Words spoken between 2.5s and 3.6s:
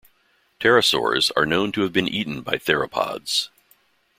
theropods.